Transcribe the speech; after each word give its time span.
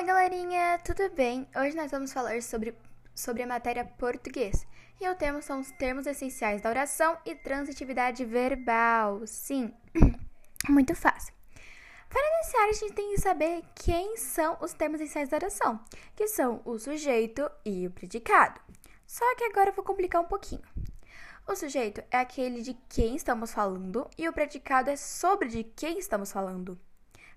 Oi, 0.00 0.06
galerinha, 0.06 0.80
tudo 0.82 1.10
bem? 1.10 1.46
Hoje 1.54 1.76
nós 1.76 1.90
vamos 1.90 2.10
falar 2.10 2.40
sobre, 2.40 2.74
sobre 3.14 3.42
a 3.42 3.46
matéria 3.46 3.84
português. 3.84 4.66
E 4.98 5.06
o 5.06 5.14
tema 5.14 5.42
são 5.42 5.60
os 5.60 5.70
termos 5.72 6.06
essenciais 6.06 6.62
da 6.62 6.70
oração 6.70 7.18
e 7.26 7.34
transitividade 7.34 8.24
verbal. 8.24 9.20
Sim, 9.26 9.70
muito 10.70 10.94
fácil. 10.94 11.34
Para 12.08 12.38
iniciar, 12.38 12.64
a 12.64 12.72
gente 12.72 12.94
tem 12.94 13.10
que 13.10 13.20
saber 13.20 13.62
quem 13.74 14.16
são 14.16 14.56
os 14.62 14.72
termos 14.72 15.02
essenciais 15.02 15.28
da 15.28 15.36
oração, 15.36 15.78
que 16.16 16.26
são 16.28 16.62
o 16.64 16.78
sujeito 16.78 17.50
e 17.62 17.86
o 17.86 17.90
predicado. 17.90 18.58
Só 19.06 19.34
que 19.34 19.44
agora 19.44 19.68
eu 19.68 19.74
vou 19.74 19.84
complicar 19.84 20.22
um 20.22 20.28
pouquinho. 20.28 20.62
O 21.46 21.54
sujeito 21.54 22.02
é 22.10 22.16
aquele 22.16 22.62
de 22.62 22.72
quem 22.88 23.16
estamos 23.16 23.52
falando 23.52 24.08
e 24.16 24.26
o 24.26 24.32
predicado 24.32 24.88
é 24.88 24.96
sobre 24.96 25.48
de 25.48 25.62
quem 25.62 25.98
estamos 25.98 26.32
falando. 26.32 26.80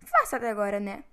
Fácil 0.05 0.37
até 0.37 0.49
agora, 0.49 0.79
né? 0.79 1.03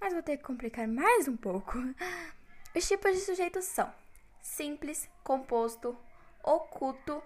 Mas 0.00 0.14
vou 0.14 0.22
ter 0.22 0.38
que 0.38 0.44
complicar 0.44 0.88
mais 0.88 1.28
um 1.28 1.36
pouco. 1.36 1.78
Os 2.74 2.88
tipos 2.88 3.12
de 3.12 3.20
sujeitos 3.20 3.66
são 3.66 3.92
simples, 4.40 5.06
composto, 5.22 5.94
oculto, 6.42 7.22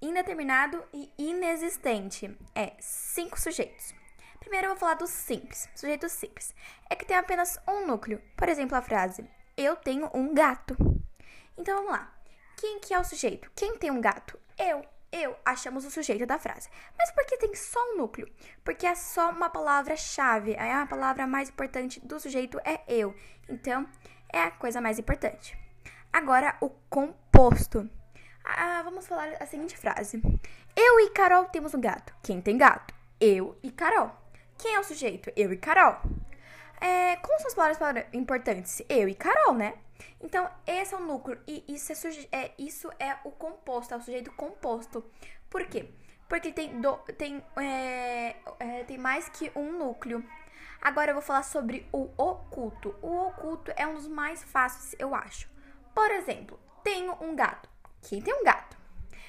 indeterminado 0.00 0.82
e 0.94 1.10
inexistente. 1.18 2.34
É 2.54 2.72
cinco 2.80 3.38
sujeitos. 3.38 3.94
Primeiro 4.38 4.68
eu 4.68 4.70
vou 4.70 4.78
falar 4.78 4.94
do 4.94 5.06
simples. 5.06 5.68
Sujeito 5.74 6.08
simples 6.08 6.54
é 6.88 6.96
que 6.96 7.04
tem 7.04 7.16
apenas 7.16 7.58
um 7.68 7.86
núcleo. 7.86 8.22
Por 8.34 8.48
exemplo, 8.48 8.76
a 8.76 8.82
frase: 8.82 9.28
Eu 9.54 9.76
tenho 9.76 10.10
um 10.14 10.32
gato. 10.32 10.74
Então 11.58 11.76
vamos 11.76 11.92
lá. 11.92 12.14
Quem 12.56 12.80
que 12.80 12.94
é 12.94 12.98
o 12.98 13.04
sujeito? 13.04 13.50
Quem 13.54 13.76
tem 13.76 13.90
um 13.90 14.00
gato? 14.00 14.38
Eu 14.58 14.82
eu 15.12 15.36
achamos 15.44 15.84
o 15.84 15.90
sujeito 15.90 16.26
da 16.26 16.38
frase. 16.38 16.68
Mas 16.96 17.10
por 17.10 17.24
que 17.26 17.36
tem 17.36 17.54
só 17.54 17.80
um 17.92 17.96
núcleo? 17.96 18.28
Porque 18.64 18.86
é 18.86 18.94
só 18.94 19.30
uma 19.30 19.50
palavra-chave. 19.50 20.56
A 20.56 20.86
palavra 20.86 21.26
mais 21.26 21.48
importante 21.48 22.00
do 22.00 22.20
sujeito 22.20 22.60
é 22.64 22.80
eu. 22.88 23.14
Então, 23.48 23.86
é 24.32 24.42
a 24.42 24.50
coisa 24.50 24.80
mais 24.80 24.98
importante. 24.98 25.58
Agora, 26.12 26.56
o 26.60 26.70
composto. 26.88 27.88
Ah, 28.44 28.82
vamos 28.82 29.06
falar 29.06 29.36
a 29.40 29.46
seguinte 29.46 29.76
frase: 29.76 30.20
Eu 30.76 31.00
e 31.00 31.10
Carol 31.10 31.44
temos 31.46 31.74
um 31.74 31.80
gato. 31.80 32.14
Quem 32.22 32.40
tem 32.40 32.56
gato? 32.56 32.94
Eu 33.20 33.58
e 33.62 33.70
Carol. 33.70 34.10
Quem 34.58 34.74
é 34.74 34.80
o 34.80 34.84
sujeito? 34.84 35.30
Eu 35.36 35.52
e 35.52 35.56
Carol. 35.56 36.00
É, 36.80 37.16
como 37.16 37.38
são 37.38 37.48
as 37.66 37.78
palavras 37.78 38.06
importantes? 38.12 38.82
Eu 38.88 39.08
e 39.08 39.14
Carol, 39.14 39.54
né? 39.54 39.74
Então, 40.20 40.48
esse 40.66 40.94
é 40.94 40.96
o 40.96 41.00
núcleo 41.00 41.38
e 41.46 41.64
isso 41.68 41.92
é, 41.92 41.96
é, 42.32 42.54
isso 42.58 42.90
é 42.98 43.16
o 43.24 43.30
composto, 43.30 43.94
é 43.94 43.96
o 43.96 44.00
sujeito 44.00 44.32
composto. 44.32 45.04
Por 45.48 45.66
quê? 45.66 45.90
Porque 46.28 46.52
tem, 46.52 46.80
do, 46.80 46.96
tem, 47.18 47.44
é, 47.56 48.36
é, 48.58 48.84
tem 48.84 48.96
mais 48.96 49.28
que 49.28 49.50
um 49.54 49.72
núcleo. 49.78 50.24
Agora 50.80 51.10
eu 51.10 51.14
vou 51.14 51.22
falar 51.22 51.42
sobre 51.42 51.86
o 51.92 52.08
oculto. 52.16 52.94
O 53.02 53.26
oculto 53.26 53.72
é 53.76 53.86
um 53.86 53.94
dos 53.94 54.08
mais 54.08 54.42
fáceis, 54.42 54.94
eu 54.98 55.14
acho. 55.14 55.50
Por 55.94 56.10
exemplo, 56.10 56.58
tenho 56.82 57.16
um 57.20 57.34
gato. 57.34 57.68
Quem 58.02 58.22
tem 58.22 58.32
um 58.32 58.44
gato? 58.44 58.76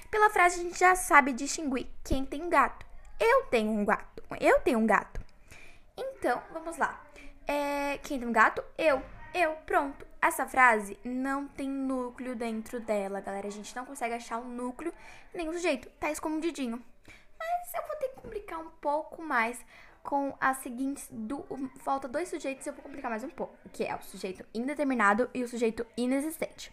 Pela 0.09 0.29
frase 0.29 0.59
a 0.59 0.63
gente 0.63 0.79
já 0.79 0.95
sabe 0.95 1.33
distinguir 1.33 1.87
quem 2.03 2.25
tem 2.25 2.41
um 2.43 2.49
gato. 2.49 2.85
Eu 3.19 3.45
tenho 3.45 3.71
um 3.71 3.83
gato. 3.83 4.23
Eu 4.39 4.59
tenho 4.61 4.79
um 4.79 4.85
gato. 4.85 5.19
Então, 5.97 6.41
vamos 6.53 6.77
lá. 6.77 7.01
É, 7.47 7.97
quem 7.99 8.23
um 8.25 8.31
gato? 8.31 8.63
Eu. 8.77 9.01
Eu. 9.33 9.53
Pronto. 9.65 10.05
Essa 10.21 10.45
frase 10.45 10.97
não 11.03 11.47
tem 11.47 11.67
núcleo 11.67 12.35
dentro 12.35 12.79
dela, 12.79 13.21
galera. 13.21 13.47
A 13.47 13.51
gente 13.51 13.75
não 13.75 13.85
consegue 13.85 14.13
achar 14.13 14.37
um 14.37 14.47
núcleo 14.47 14.93
nem 15.33 15.49
o 15.49 15.53
sujeito. 15.53 15.89
Tá 15.99 16.11
escondidinho. 16.11 16.81
Mas 17.39 17.73
eu 17.73 17.87
vou 17.87 17.95
ter 17.97 18.09
que 18.09 18.21
complicar 18.21 18.59
um 18.59 18.69
pouco 18.81 19.21
mais 19.21 19.63
com 20.03 20.35
as 20.39 20.57
seguintes. 20.57 21.07
Do, 21.09 21.43
falta 21.79 22.07
dois 22.07 22.29
sujeitos, 22.29 22.65
eu 22.67 22.73
vou 22.73 22.83
complicar 22.83 23.09
mais 23.09 23.23
um 23.23 23.29
pouco. 23.29 23.57
Que 23.71 23.83
é 23.83 23.95
o 23.95 24.01
sujeito 24.01 24.45
indeterminado 24.53 25.29
e 25.33 25.43
o 25.43 25.47
sujeito 25.47 25.85
inexistente. 25.97 26.71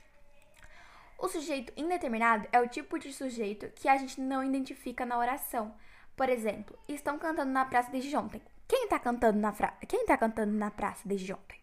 O 1.19 1.27
sujeito 1.27 1.73
indeterminado 1.77 2.47
é 2.53 2.61
o 2.61 2.69
tipo 2.69 2.99
de 2.99 3.13
sujeito 3.13 3.69
que 3.75 3.89
a 3.89 3.97
gente 3.97 4.21
não 4.21 4.45
identifica 4.45 5.05
na 5.05 5.19
oração. 5.19 5.75
Por 6.17 6.29
exemplo, 6.29 6.79
estão 6.87 7.19
cantando 7.19 7.51
na 7.51 7.65
praça 7.65 7.91
desde 7.91 8.17
ontem. 8.17 8.43
Quem 8.69 8.87
tá 8.87 8.99
cantando 8.99 9.39
na, 9.39 9.51
fra... 9.51 9.73
Quem 9.89 10.05
tá 10.05 10.17
cantando 10.19 10.53
na 10.53 10.71
praça 10.71 11.01
desde 11.09 11.33
ontem? 11.33 11.59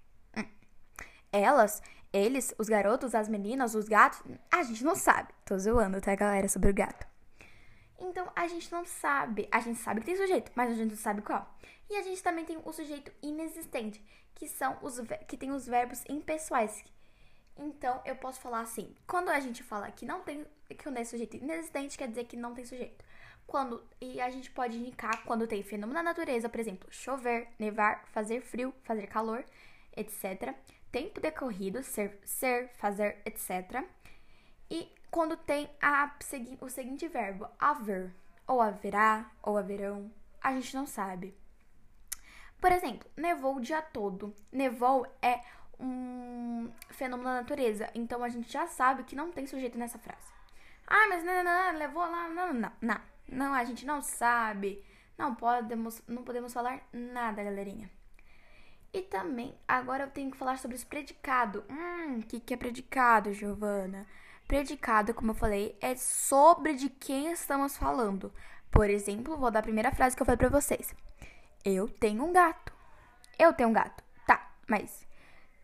Elas, 1.32 1.82
eles, 2.12 2.56
os 2.58 2.68
garotos, 2.68 3.14
as 3.14 3.30
meninas, 3.30 3.76
os 3.76 3.88
gatos, 3.88 4.24
a 4.52 4.64
gente 4.64 4.84
não 4.84 4.96
sabe. 4.96 5.32
Tô 5.46 5.58
zoando, 5.58 6.02
tá, 6.02 6.16
galera, 6.16 6.48
sobre 6.48 6.72
o 6.72 6.74
gato. 6.74 7.06
Então, 8.00 8.32
a 8.36 8.48
gente 8.48 8.72
não 8.72 8.86
sabe. 8.86 9.48
A 9.52 9.60
gente 9.60 9.80
sabe 9.80 10.00
que 10.00 10.08
tem 10.08 10.16
sujeito, 10.16 10.52
mas 10.56 10.72
a 10.72 10.74
gente 10.74 10.92
não 10.92 10.98
sabe 10.98 11.22
qual. 11.22 11.56
E 11.90 11.96
a 11.96 12.02
gente 12.02 12.24
também 12.24 12.44
tem 12.44 12.58
o 12.64 12.74
sujeito 12.74 13.12
inexistente, 13.22 14.04
que 14.34 14.48
são 14.48 14.78
os 14.82 15.00
que 15.28 15.38
tem 15.38 15.52
os 15.52 15.68
verbos 15.68 16.04
impessoais. 16.10 16.84
Então, 17.58 18.02
eu 18.04 18.16
posso 18.16 18.42
falar 18.42 18.62
assim: 18.62 18.96
quando 19.08 19.30
a 19.30 19.40
gente 19.40 19.64
fala 19.64 19.92
que 19.92 20.06
não 20.06 20.22
tem 20.22 20.46
que 20.68 20.90
não 20.90 21.02
é 21.02 21.04
sujeito 21.04 21.38
inexistente, 21.38 21.98
quer 21.98 22.08
dizer 22.08 22.26
que 22.26 22.36
não 22.36 22.54
tem 22.54 22.66
sujeito. 22.66 23.04
Quando 23.48 23.84
e 24.02 24.20
a 24.20 24.30
gente 24.30 24.50
pode 24.52 24.78
indicar 24.78 25.24
quando 25.24 25.48
tem 25.48 25.64
fenômeno 25.64 26.00
da 26.00 26.04
natureza, 26.04 26.50
por 26.50 26.60
exemplo, 26.60 26.88
chover, 26.92 27.48
nevar, 27.60 28.06
fazer 28.08 28.42
frio, 28.42 28.74
fazer 28.84 29.08
calor, 29.08 29.46
etc 29.96 30.56
tempo 30.96 31.20
decorrido, 31.20 31.84
ser, 31.84 32.18
ser, 32.24 32.70
fazer, 32.76 33.18
etc. 33.26 33.84
E 34.72 34.90
quando 35.12 35.36
tem 35.36 35.70
a, 35.82 36.16
o 36.62 36.70
seguinte 36.70 37.06
verbo, 37.10 37.50
haver, 37.60 38.16
ou 38.48 38.62
haverá, 38.62 39.30
ou 39.44 39.58
haverão, 39.58 40.10
a 40.42 40.54
gente 40.54 40.74
não 40.74 40.88
sabe. 40.88 41.38
Por 42.62 42.72
exemplo, 42.72 43.12
nevou 43.18 43.58
o 43.58 43.62
dia 43.62 43.82
todo. 43.82 44.34
Nevou 44.50 45.06
é 45.22 45.42
um 45.78 46.72
fenômeno 46.92 47.28
da 47.28 47.42
natureza, 47.42 47.90
então 47.94 48.24
a 48.24 48.30
gente 48.30 48.50
já 48.50 48.66
sabe 48.66 49.04
que 49.04 49.18
não 49.18 49.34
tem 49.34 49.46
sujeito 49.46 49.78
nessa 49.78 50.00
frase. 50.00 50.32
Ah, 50.88 51.08
mas 51.10 51.26
não, 51.26 51.44
não, 51.44 51.74
não, 51.74 51.78
levou 51.78 52.04
lá, 52.04 52.30
não, 52.30 52.54
não, 52.54 52.54
não, 52.54 52.72
não, 52.82 53.02
a 53.32 53.64
gente 53.64 53.86
não 53.86 54.02
sabe. 54.02 54.84
Não 55.18 55.34
podemos, 55.34 56.02
não 56.08 56.24
podemos 56.24 56.54
falar 56.54 56.82
nada, 56.92 57.44
galerinha. 57.44 57.90
E 58.94 59.02
também, 59.02 59.54
agora 59.68 60.04
eu 60.04 60.10
tenho 60.10 60.32
que 60.32 60.38
falar 60.38 60.58
sobre 60.58 60.76
os 60.76 60.84
predicados. 60.84 61.64
Hum, 61.70 62.20
o 62.20 62.24
que, 62.24 62.40
que 62.40 62.54
é 62.54 62.58
predicado, 62.58 63.34
Giovana? 63.34 64.06
Predicado, 64.48 65.14
como 65.14 65.32
eu 65.32 65.36
falei, 65.36 65.78
é 65.82 65.96
sobre 65.96 66.74
de 66.76 66.90
quem 66.90 67.32
estamos 67.32 67.76
falando. 67.78 68.34
Por 68.72 68.90
exemplo, 68.90 69.38
vou 69.38 69.52
dar 69.52 69.60
a 69.60 69.64
primeira 69.64 69.92
frase 69.92 70.16
que 70.16 70.22
eu 70.22 70.26
falei 70.26 70.38
pra 70.38 70.50
vocês. 70.50 70.94
Eu 71.64 71.90
tenho 71.90 72.24
um 72.24 72.32
gato. 72.32 72.74
Eu 73.40 73.54
tenho 73.54 73.70
um 73.70 73.74
gato. 73.74 74.04
Tá, 74.26 74.52
mas 74.68 75.06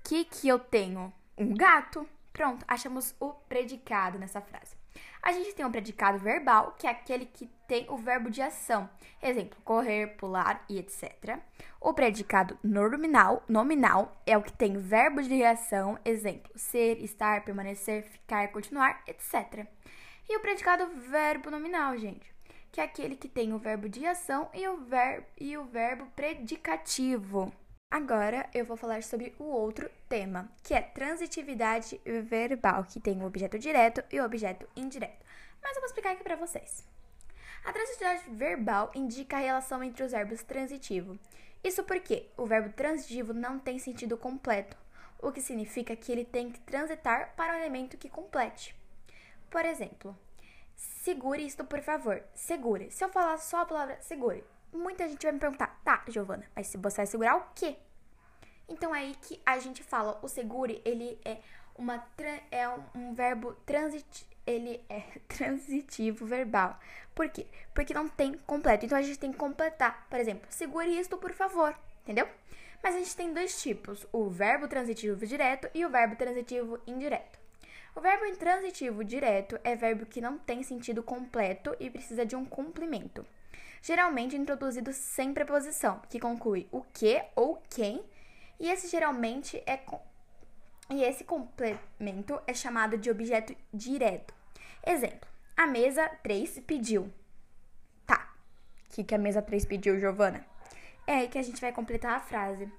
que 0.04 0.26
que 0.26 0.48
eu 0.48 0.60
tenho? 0.60 1.14
Um 1.38 1.56
gato? 1.56 2.08
Pronto, 2.34 2.66
achamos 2.68 3.16
o 3.20 3.34
predicado 3.34 4.20
nessa 4.20 4.42
frase. 4.42 4.76
A 5.22 5.32
gente 5.32 5.54
tem 5.54 5.64
um 5.64 5.72
predicado 5.72 6.18
verbal, 6.18 6.76
que 6.78 6.88
é 6.88 6.90
aquele 6.90 7.26
que 7.26 7.48
tem 7.68 7.86
o 7.90 7.96
verbo 7.96 8.30
de 8.30 8.42
ação. 8.42 8.90
Exemplo, 9.22 9.58
correr, 9.64 10.16
pular 10.18 10.66
e 10.68 10.80
etc. 10.80 11.38
O 11.80 11.94
predicado 11.94 12.58
nominal, 12.64 13.44
nominal 13.48 14.18
é 14.26 14.36
o 14.36 14.42
que 14.42 14.52
tem 14.52 14.78
verbo 14.78 15.22
de 15.22 15.44
ação. 15.44 16.00
Exemplo, 16.04 16.52
ser, 16.56 17.00
estar, 17.04 17.46
permanecer, 17.46 18.04
ficar, 18.04 18.48
continuar, 18.48 19.04
etc. 19.06 19.68
E 20.28 20.36
o 20.36 20.40
predicado 20.40 20.88
verbo 20.88 21.52
nominal, 21.52 21.96
gente, 21.98 22.34
que 22.72 22.82
é 22.82 22.84
aquele 22.84 23.16
que 23.16 23.28
tem 23.28 23.54
o 23.54 23.60
verbo 23.60 23.88
de 23.88 24.06
ação 24.06 24.50
e 24.54 24.68
o, 24.68 24.78
ver, 24.78 25.28
e 25.40 25.56
o 25.56 25.66
verbo 25.66 26.08
predicativo. 26.16 27.54
Agora 27.92 28.50
eu 28.54 28.64
vou 28.64 28.78
falar 28.78 29.04
sobre 29.04 29.36
o 29.38 29.44
outro 29.44 29.92
tema, 30.08 30.50
que 30.64 30.74
é 30.74 30.82
transitividade 30.82 32.00
verbal, 32.06 32.86
que 32.86 33.02
tem 33.02 33.22
o 33.22 33.26
objeto 33.26 33.60
direto 33.60 34.02
e 34.10 34.18
o 34.18 34.24
objeto 34.24 34.66
indireto. 34.78 35.26
Mas 35.62 35.76
eu 35.76 35.82
vou 35.82 35.88
explicar 35.88 36.14
aqui 36.14 36.24
para 36.24 36.38
vocês. 36.38 36.86
A 37.66 37.74
transitividade 37.74 38.30
verbal 38.30 38.92
indica 38.96 39.36
a 39.36 39.42
relação 39.42 39.84
entre 39.84 40.06
os 40.06 40.14
verbos 40.14 40.42
transitivo. 40.42 41.20
Isso 41.62 41.84
porque 41.84 42.30
o 42.38 42.46
verbo 42.46 42.72
transitivo 42.72 43.34
não 43.34 43.60
tem 43.60 43.78
sentido 43.78 44.18
completo, 44.18 44.78
o 45.22 45.30
que 45.30 45.42
significa 45.42 45.94
que 45.94 46.14
ele 46.14 46.24
tem 46.24 46.50
que 46.50 46.62
transitar 46.62 47.34
para 47.36 47.52
um 47.52 47.60
elemento 47.60 47.98
que 47.98 48.08
complete. 48.08 48.74
Por 49.50 49.66
exemplo, 49.66 50.18
segure 50.78 51.46
isto 51.46 51.66
por 51.66 51.82
favor. 51.82 52.24
Segure. 52.34 52.90
Se 52.90 53.04
eu 53.04 53.10
falar 53.10 53.38
só 53.38 53.64
a 53.64 53.66
palavra 53.66 54.00
segure, 54.00 54.46
muita 54.72 55.10
gente 55.10 55.24
vai 55.24 55.34
me 55.34 55.40
perguntar, 55.40 55.71
tá, 55.84 56.04
Giovana, 56.08 56.46
mas 56.56 56.68
se 56.68 56.78
você 56.78 56.98
vai 56.98 57.06
segurar 57.06 57.38
o 57.38 57.44
quê? 57.56 57.76
Então 58.68 58.96
é 58.96 59.00
aí 59.00 59.16
que 59.22 59.42
a 59.46 59.60
gente 59.60 59.84
fala, 59.84 60.20
o 60.22 60.28
segure, 60.28 60.82
ele 60.86 61.20
é 61.26 61.38
uma 61.76 62.06
é 62.52 62.68
um, 62.96 63.14
verbo 63.14 63.54
transit 63.66 64.28
ele 64.46 64.84
é 64.90 65.02
transitivo 65.28 66.26
verbal. 66.26 66.80
Por 67.14 67.30
quê? 67.30 67.46
Porque 67.74 67.94
não 67.94 68.08
tem 68.08 68.34
completo. 68.40 68.86
Então 68.86 68.98
a 68.98 69.02
gente 69.02 69.20
tem 69.20 69.32
que 69.32 69.38
completar. 69.38 70.08
Por 70.10 70.20
exemplo, 70.20 70.48
segure 70.50 71.00
isto, 71.00 71.18
por 71.18 71.32
favor. 71.34 71.76
Entendeu? 72.04 72.28
Mas 72.82 72.96
a 72.96 72.98
gente 72.98 73.16
tem 73.16 73.34
dois 73.34 73.62
tipos: 73.62 74.08
o 74.12 74.30
verbo 74.30 74.68
transitivo 74.68 75.26
direto 75.26 75.70
e 75.74 75.86
o 75.86 75.90
verbo 75.90 76.16
transitivo 76.16 76.80
indireto. 76.88 77.40
O 77.94 78.00
verbo 78.00 78.26
intransitivo 78.26 79.04
direto 79.04 79.60
é 79.66 79.76
verbo 79.76 80.06
que 80.06 80.22
não 80.22 80.38
tem 80.38 80.64
sentido 80.64 81.04
completo 81.04 81.76
e 81.78 81.90
precisa 81.90 82.26
de 82.26 82.38
um 82.38 82.46
complemento 82.46 83.26
geralmente 83.82 84.36
introduzido 84.36 84.94
sem 84.94 85.34
preposição, 85.34 86.02
que 86.10 86.20
conclui 86.20 86.68
o 86.72 86.82
que 86.82 87.24
ou 87.36 87.62
quem, 87.70 88.04
E 88.60 88.70
esse 88.70 88.88
geralmente 88.88 89.62
é 89.66 89.76
e 90.92 91.04
esse 91.04 91.24
complemento 91.24 92.40
é 92.46 92.54
chamado 92.54 92.96
de 92.98 93.10
objeto 93.10 93.56
direto. 93.74 94.34
Exemplo: 94.86 95.28
a 95.58 95.66
mesa 95.66 96.08
3 96.22 96.60
pediu. 96.60 97.12
Tá. 98.06 98.36
O 98.86 98.94
que, 98.94 99.04
que 99.04 99.16
a 99.16 99.18
mesa 99.18 99.42
3 99.42 99.66
pediu, 99.66 100.00
Giovana? 100.00 100.46
É 101.08 101.14
aí 101.14 101.28
que 101.28 101.38
a 101.38 101.42
gente 101.42 101.62
vai 101.62 101.72
completar 101.72 102.14
a 102.14 102.20
frase. 102.20 102.72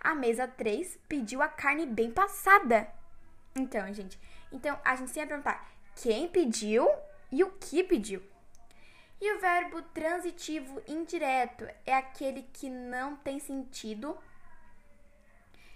A 0.00 0.14
mesa 0.14 0.48
3 0.48 0.98
pediu 1.08 1.42
a 1.42 1.48
carne 1.48 1.86
bem 1.86 2.10
passada. 2.10 2.88
Então, 3.54 3.92
gente, 3.92 4.18
então 4.50 4.78
a 4.84 4.96
gente 4.96 5.10
sempre 5.10 5.36
vai 5.36 5.42
perguntar 5.42 5.70
quem 5.94 6.26
pediu 6.26 6.88
e 7.30 7.44
o 7.44 7.50
que 7.52 7.84
pediu. 7.84 8.22
E 9.20 9.32
o 9.34 9.40
verbo 9.40 9.82
transitivo 9.82 10.80
indireto 10.86 11.68
é 11.84 11.94
aquele 11.94 12.42
que 12.52 12.70
não 12.70 13.16
tem 13.16 13.40
sentido. 13.40 14.16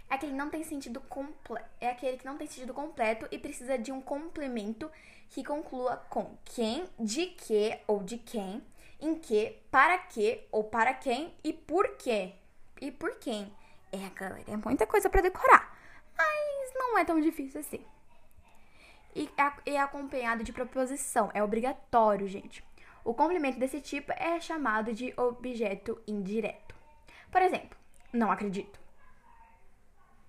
É 0.09 0.15
aquele 0.15 0.33
que 0.33 0.39
não 0.39 0.50
tem 0.50 0.62
sentido 0.62 1.00
completo. 1.00 1.69
É 1.81 1.91
aquele 1.91 2.19
que 2.19 2.25
não 2.25 2.37
tem 2.37 2.47
sentido 2.47 2.73
completo 2.73 3.27
e 3.33 3.39
precisa 3.39 3.77
de 3.77 3.91
um 3.91 4.00
complemento 4.00 4.91
que 5.29 5.43
conclua 5.43 5.97
com 6.09 6.37
quem, 6.44 6.85
de 6.99 7.27
que 7.27 7.79
ou 7.87 8.03
de 8.03 8.19
quem, 8.19 8.62
em 9.00 9.17
que, 9.17 9.59
para 9.71 9.99
que 9.99 10.47
ou 10.53 10.62
para 10.62 10.94
quem 10.94 11.35
e 11.43 11.53
por 11.53 11.97
quê. 11.97 12.35
E 12.81 12.93
por 12.93 13.17
quem. 13.17 13.53
É, 13.91 14.09
galera, 14.11 14.44
é 14.47 14.56
muita 14.56 14.87
coisa 14.87 15.11
para 15.11 15.21
decorar. 15.21 15.77
Mas 16.17 16.73
não 16.75 16.97
é 16.97 17.05
tão 17.05 17.21
difícil 17.21 17.61
assim. 17.61 17.85
E 19.15 19.29
é 19.67 19.79
acompanhado 19.79 20.44
de 20.44 20.53
proposição. 20.53 21.31
É 21.35 21.43
obrigatório, 21.43 22.29
gente. 22.29 22.65
O 23.05 23.15
complemento 23.15 23.59
desse 23.59 23.81
tipo 23.81 24.13
é 24.13 24.41
chamado 24.41 24.93
de 24.93 25.13
objeto 25.17 26.01
indireto. 26.07 26.75
Por 27.31 27.43
exemplo, 27.43 27.77
não 28.13 28.31
acredito. 28.31 28.79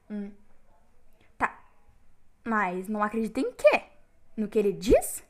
Hum. 0.10 0.32
Tá. 1.38 1.60
Mas 2.44 2.88
não 2.88 3.04
acredita 3.04 3.40
em 3.40 3.52
quê? 3.52 3.84
No 4.36 4.48
que 4.48 4.58
ele 4.58 4.74
diz? 4.74 5.24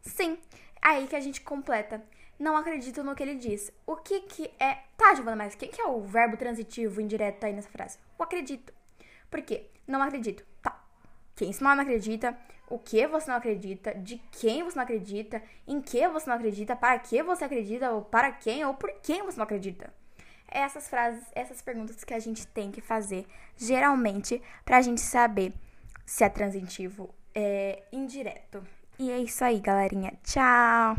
Sim. 0.00 0.38
Aí 0.80 1.06
que 1.06 1.16
a 1.16 1.20
gente 1.20 1.40
completa. 1.40 2.04
Não 2.38 2.56
acredito 2.56 3.04
no 3.04 3.14
que 3.14 3.22
ele 3.22 3.36
diz. 3.36 3.70
O 3.86 3.96
que 3.96 4.22
que 4.22 4.50
é... 4.58 4.74
Tá, 4.96 5.14
Giovana, 5.14 5.36
mas 5.36 5.54
o 5.54 5.58
que 5.58 5.68
que 5.68 5.80
é 5.80 5.86
o 5.86 6.02
verbo 6.02 6.36
transitivo 6.36 7.00
indireto 7.00 7.44
aí 7.44 7.52
nessa 7.52 7.68
frase? 7.68 7.98
O 8.18 8.22
acredito. 8.22 8.72
Por 9.30 9.42
quê? 9.42 9.70
Não 9.86 10.02
acredito. 10.02 10.44
Tá. 10.60 10.81
Quem 11.34 11.52
se 11.52 11.62
não 11.62 11.70
acredita, 11.70 12.36
o 12.68 12.78
que 12.78 13.06
você 13.06 13.30
não 13.30 13.38
acredita, 13.38 13.94
de 13.94 14.20
quem 14.32 14.62
você 14.62 14.76
não 14.76 14.82
acredita, 14.82 15.42
em 15.66 15.80
que 15.80 16.06
você 16.08 16.28
não 16.28 16.36
acredita, 16.36 16.76
para 16.76 16.98
que 16.98 17.22
você 17.22 17.44
acredita, 17.44 17.90
ou 17.90 18.02
para 18.02 18.32
quem, 18.32 18.64
ou 18.64 18.74
por 18.74 18.90
quem 19.02 19.22
você 19.22 19.36
não 19.36 19.44
acredita. 19.44 19.92
Essas 20.48 20.88
frases, 20.88 21.24
essas 21.34 21.62
perguntas 21.62 22.04
que 22.04 22.14
a 22.14 22.18
gente 22.18 22.46
tem 22.46 22.70
que 22.70 22.80
fazer, 22.80 23.26
geralmente, 23.56 24.42
para 24.64 24.78
a 24.78 24.82
gente 24.82 25.00
saber 25.00 25.52
se 26.04 26.24
é 26.24 26.28
transitivo 26.28 27.14
é 27.34 27.82
indireto. 27.90 28.62
E 28.98 29.10
é 29.10 29.18
isso 29.18 29.44
aí, 29.44 29.58
galerinha. 29.60 30.12
Tchau! 30.22 30.96